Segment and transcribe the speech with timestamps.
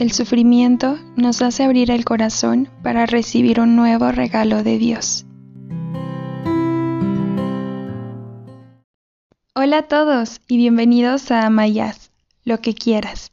[0.00, 5.26] El sufrimiento nos hace abrir el corazón para recibir un nuevo regalo de Dios.
[9.54, 12.12] Hola a todos y bienvenidos a Amayas,
[12.44, 13.30] lo que quieras,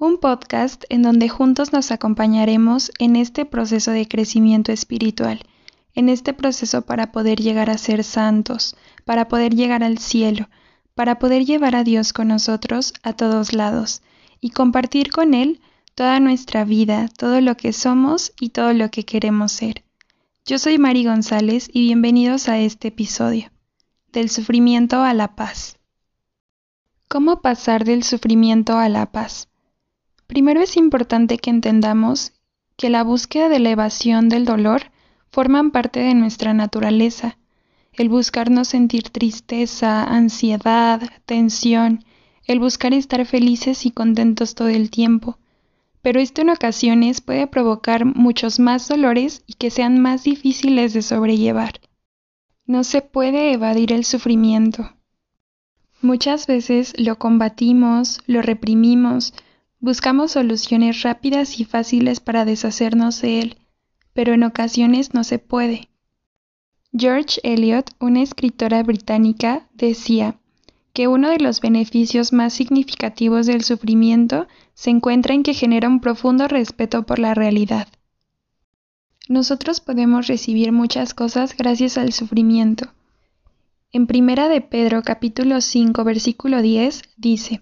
[0.00, 5.38] un podcast en donde juntos nos acompañaremos en este proceso de crecimiento espiritual,
[5.94, 8.74] en este proceso para poder llegar a ser santos,
[9.04, 10.48] para poder llegar al cielo,
[10.96, 14.02] para poder llevar a Dios con nosotros a todos lados
[14.40, 15.60] y compartir con Él
[15.98, 19.82] toda nuestra vida, todo lo que somos y todo lo que queremos ser.
[20.46, 23.50] Yo soy Mari González y bienvenidos a este episodio,
[24.12, 25.76] del sufrimiento a la paz.
[27.08, 29.48] ¿Cómo pasar del sufrimiento a la paz?
[30.28, 32.32] Primero es importante que entendamos
[32.76, 34.92] que la búsqueda de la evasión del dolor
[35.32, 37.38] forman parte de nuestra naturaleza.
[37.92, 42.04] El buscar no sentir tristeza, ansiedad, tensión,
[42.44, 45.38] el buscar estar felices y contentos todo el tiempo.
[46.02, 51.02] Pero esto en ocasiones puede provocar muchos más dolores y que sean más difíciles de
[51.02, 51.80] sobrellevar.
[52.66, 54.92] No se puede evadir el sufrimiento.
[56.00, 59.34] Muchas veces lo combatimos, lo reprimimos,
[59.80, 63.58] buscamos soluciones rápidas y fáciles para deshacernos de él,
[64.12, 65.88] pero en ocasiones no se puede.
[66.92, 70.38] George Eliot, una escritora británica, decía,
[70.92, 76.00] que uno de los beneficios más significativos del sufrimiento se encuentra en que genera un
[76.00, 77.88] profundo respeto por la realidad.
[79.28, 82.88] Nosotros podemos recibir muchas cosas gracias al sufrimiento.
[83.92, 87.60] En Primera de Pedro capítulo 5 versículo 10 dice,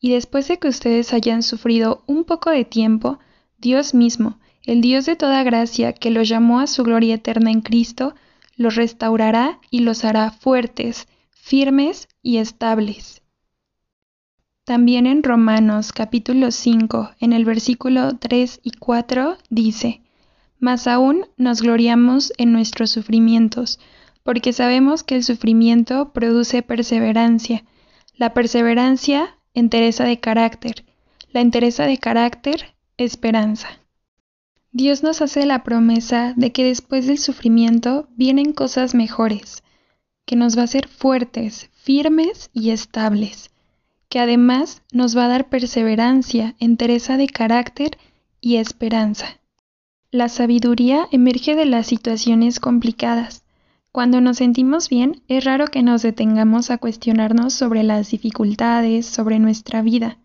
[0.00, 3.18] Y después de que ustedes hayan sufrido un poco de tiempo,
[3.58, 7.62] Dios mismo, el Dios de toda gracia que los llamó a su gloria eterna en
[7.62, 8.14] Cristo,
[8.56, 13.22] los restaurará y los hará fuertes, firmes y estables.
[14.64, 20.02] También en Romanos capítulo 5, en el versículo 3 y 4, dice,
[20.60, 23.80] Mas aún nos gloriamos en nuestros sufrimientos,
[24.22, 27.64] porque sabemos que el sufrimiento produce perseverancia,
[28.16, 30.84] la perseverancia entereza de carácter,
[31.32, 33.68] la entereza de carácter esperanza.
[34.70, 39.62] Dios nos hace la promesa de que después del sufrimiento vienen cosas mejores,
[40.26, 43.50] que nos va a hacer fuertes, firmes y estables,
[44.08, 47.98] que además nos va a dar perseverancia, entereza de carácter
[48.40, 49.40] y esperanza.
[50.10, 53.44] La sabiduría emerge de las situaciones complicadas.
[53.92, 59.38] Cuando nos sentimos bien, es raro que nos detengamos a cuestionarnos sobre las dificultades, sobre
[59.38, 60.18] nuestra vida.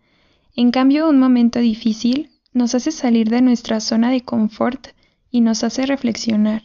[0.54, 4.88] En cambio, un momento difícil nos hace salir de nuestra zona de confort
[5.30, 6.62] y nos hace reflexionar.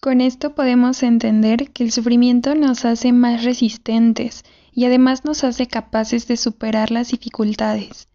[0.00, 5.66] Con esto podemos entender que el sufrimiento nos hace más resistentes y además nos hace
[5.66, 8.08] capaces de superar las dificultades.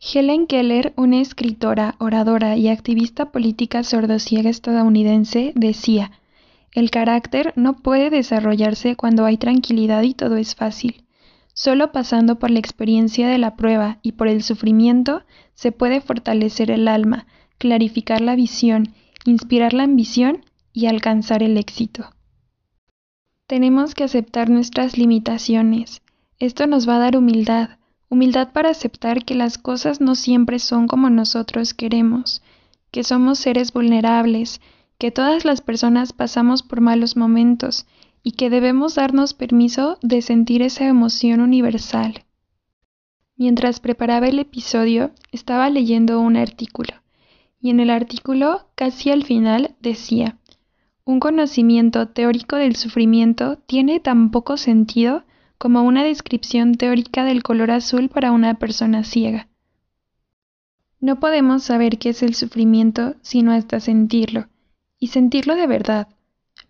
[0.00, 6.12] Helen Keller, una escritora, oradora y activista política sordociega estadounidense, decía,
[6.72, 11.06] El carácter no puede desarrollarse cuando hay tranquilidad y todo es fácil.
[11.54, 15.22] Solo pasando por la experiencia de la prueba y por el sufrimiento
[15.54, 18.94] se puede fortalecer el alma, clarificar la visión
[19.28, 22.14] inspirar la ambición y alcanzar el éxito.
[23.46, 26.00] Tenemos que aceptar nuestras limitaciones.
[26.38, 27.78] Esto nos va a dar humildad,
[28.08, 32.42] humildad para aceptar que las cosas no siempre son como nosotros queremos,
[32.90, 34.62] que somos seres vulnerables,
[34.96, 37.86] que todas las personas pasamos por malos momentos
[38.22, 42.24] y que debemos darnos permiso de sentir esa emoción universal.
[43.36, 46.94] Mientras preparaba el episodio, estaba leyendo un artículo
[47.60, 50.38] y en el artículo, casi al final, decía,
[51.04, 55.24] un conocimiento teórico del sufrimiento tiene tan poco sentido
[55.56, 59.48] como una descripción teórica del color azul para una persona ciega.
[61.00, 64.48] No podemos saber qué es el sufrimiento sino hasta sentirlo,
[64.98, 66.08] y sentirlo de verdad,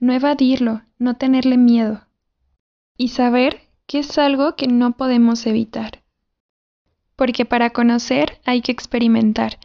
[0.00, 2.06] no evadirlo, no tenerle miedo,
[2.96, 6.02] y saber que es algo que no podemos evitar.
[7.16, 9.58] Porque para conocer hay que experimentar,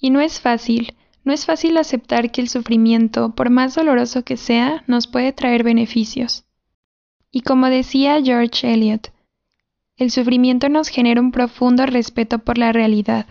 [0.00, 4.36] y no es fácil, no es fácil aceptar que el sufrimiento, por más doloroso que
[4.36, 6.44] sea, nos puede traer beneficios.
[7.30, 9.12] Y como decía George Eliot,
[9.96, 13.26] el sufrimiento nos genera un profundo respeto por la realidad.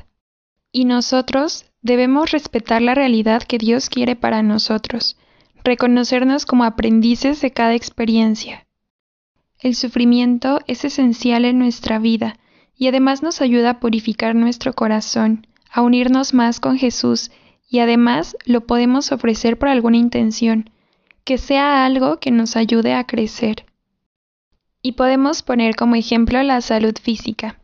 [0.71, 5.18] Y nosotros debemos respetar la realidad que Dios quiere para nosotros,
[5.63, 8.68] reconocernos como aprendices de cada experiencia.
[9.60, 12.38] El sufrimiento es esencial en nuestra vida
[12.77, 17.31] y además nos ayuda a purificar nuestro corazón, a unirnos más con Jesús
[17.69, 20.71] y además lo podemos ofrecer por alguna intención,
[21.24, 23.66] que sea algo que nos ayude a crecer.
[24.81, 27.60] Y podemos poner como ejemplo la salud física.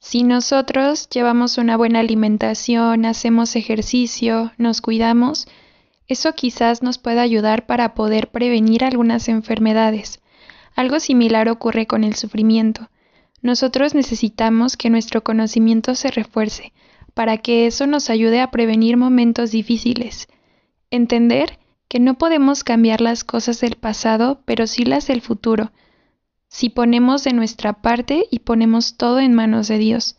[0.00, 5.48] Si nosotros llevamos una buena alimentación, hacemos ejercicio, nos cuidamos,
[6.06, 10.20] eso quizás nos pueda ayudar para poder prevenir algunas enfermedades.
[10.74, 12.90] Algo similar ocurre con el sufrimiento.
[13.40, 16.72] Nosotros necesitamos que nuestro conocimiento se refuerce
[17.18, 20.28] para que eso nos ayude a prevenir momentos difíciles.
[20.88, 25.72] Entender que no podemos cambiar las cosas del pasado, pero sí las del futuro,
[26.46, 30.16] si ponemos de nuestra parte y ponemos todo en manos de Dios.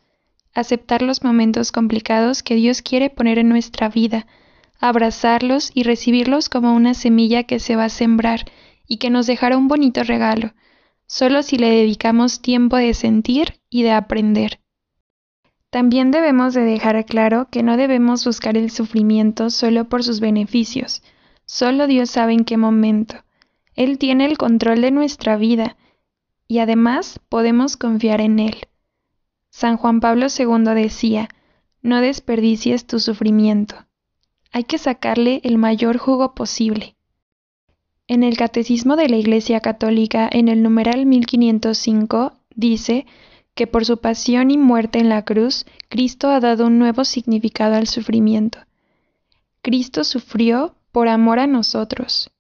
[0.53, 4.27] Aceptar los momentos complicados que Dios quiere poner en nuestra vida,
[4.81, 8.43] abrazarlos y recibirlos como una semilla que se va a sembrar
[8.89, 10.51] y que nos dejará un bonito regalo,
[11.07, 14.59] solo si le dedicamos tiempo de sentir y de aprender.
[15.69, 21.03] También debemos de dejar claro que no debemos buscar el sufrimiento solo por sus beneficios,
[21.51, 23.15] Solo Dios sabe en qué momento.
[23.75, 25.77] Él tiene el control de nuestra vida
[26.47, 28.55] y además podemos confiar en Él.
[29.49, 31.27] San Juan Pablo II decía,
[31.81, 33.87] no desperdicies tu sufrimiento.
[34.51, 36.95] Hay que sacarle el mayor jugo posible.
[38.07, 43.07] En el Catecismo de la Iglesia Católica, en el numeral 1505, dice
[43.59, 47.75] que por su pasión y muerte en la cruz, Cristo ha dado un nuevo significado
[47.75, 48.59] al sufrimiento.
[49.61, 52.31] Cristo sufrió por amor a nosotros.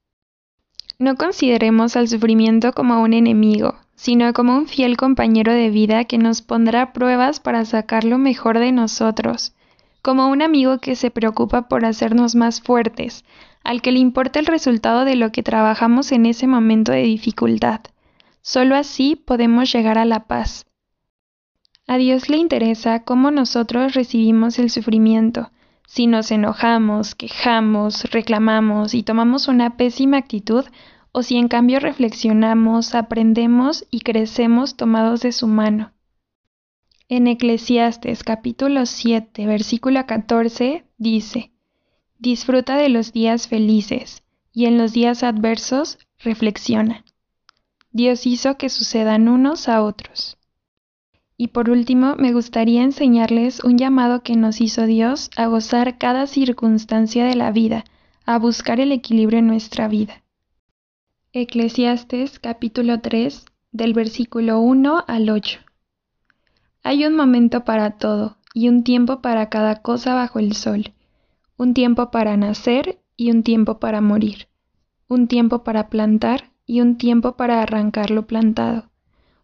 [0.97, 6.17] No consideremos al sufrimiento como un enemigo, sino como un fiel compañero de vida que
[6.17, 9.53] nos pondrá pruebas para sacar lo mejor de nosotros,
[10.01, 13.25] como un amigo que se preocupa por hacernos más fuertes,
[13.65, 17.81] al que le importa el resultado de lo que trabajamos en ese momento de dificultad.
[18.41, 20.65] Solo así podemos llegar a la paz.
[21.89, 25.51] A Dios le interesa cómo nosotros recibimos el sufrimiento,
[25.87, 30.65] si nos enojamos, quejamos, reclamamos y tomamos una pésima actitud,
[31.11, 35.91] o si en cambio reflexionamos, aprendemos y crecemos tomados de su mano.
[37.07, 41.53] En Eclesiastes capítulo 7, versículo 14 dice,
[42.19, 44.21] Disfruta de los días felices
[44.53, 47.03] y en los días adversos reflexiona.
[47.89, 50.38] Dios hizo que sucedan unos a otros.
[51.41, 56.27] Y por último, me gustaría enseñarles un llamado que nos hizo Dios a gozar cada
[56.27, 57.85] circunstancia de la vida,
[58.25, 60.21] a buscar el equilibrio en nuestra vida.
[61.31, 65.59] Eclesiastes capítulo 3 del versículo 1 al 8.
[66.83, 70.91] Hay un momento para todo y un tiempo para cada cosa bajo el sol,
[71.55, 74.49] un tiempo para nacer y un tiempo para morir,
[75.07, 78.89] un tiempo para plantar y un tiempo para arrancar lo plantado,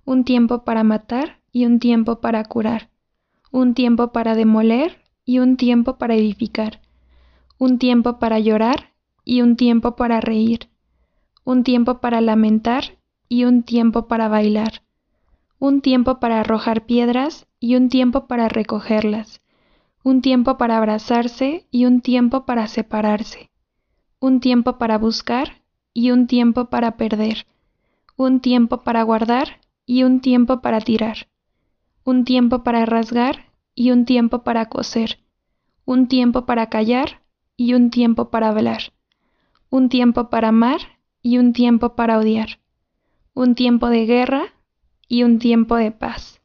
[0.04, 2.90] un tiempo para matar y un tiempo para curar,
[3.50, 6.82] un tiempo para demoler y un tiempo para edificar,
[7.58, 8.92] un tiempo para llorar
[9.24, 10.68] y un tiempo para reír,
[11.46, 12.98] un tiempo para lamentar
[13.30, 14.84] y un tiempo para bailar,
[15.58, 19.42] un tiempo para arrojar piedras y un tiempo para recogerlas,
[20.04, 23.50] un tiempo para abrazarse y un tiempo para separarse,
[24.20, 25.62] un tiempo para buscar
[25.94, 27.48] y un tiempo para perder,
[28.18, 31.30] un tiempo para guardar y un tiempo para tirar
[32.06, 35.18] un tiempo para rasgar y un tiempo para coser,
[35.86, 37.24] un tiempo para callar
[37.58, 38.94] y un tiempo para hablar,
[39.72, 42.60] un tiempo para amar y un tiempo para odiar,
[43.34, 44.54] un tiempo de guerra
[45.08, 46.42] y un tiempo de paz.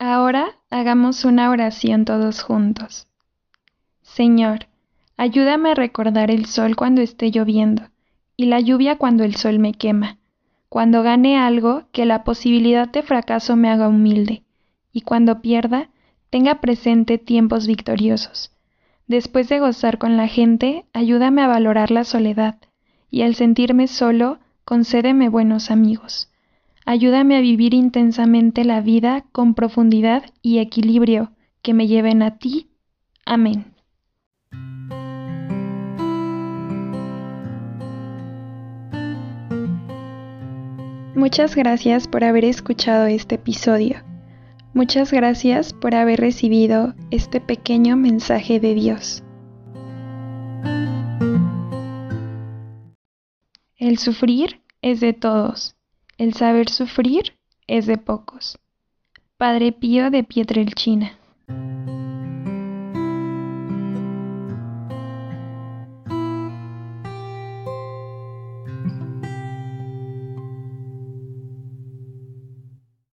[0.00, 3.06] Ahora hagamos una oración todos juntos.
[4.02, 4.66] Señor,
[5.16, 7.84] ayúdame a recordar el sol cuando esté lloviendo
[8.36, 10.18] y la lluvia cuando el sol me quema
[10.74, 14.42] cuando gane algo, que la posibilidad de fracaso me haga humilde,
[14.92, 15.90] y cuando pierda,
[16.30, 18.50] tenga presente tiempos victoriosos.
[19.06, 22.56] Después de gozar con la gente, ayúdame a valorar la soledad,
[23.08, 26.32] y al sentirme solo, concédeme buenos amigos.
[26.84, 31.30] Ayúdame a vivir intensamente la vida con profundidad y equilibrio
[31.62, 32.66] que me lleven a ti.
[33.24, 33.73] Amén.
[41.16, 44.02] Muchas gracias por haber escuchado este episodio.
[44.72, 49.22] Muchas gracias por haber recibido este pequeño mensaje de Dios.
[53.76, 55.76] El sufrir es de todos,
[56.18, 57.36] el saber sufrir
[57.68, 58.58] es de pocos.
[59.36, 61.16] Padre Pío de Pietrelchina.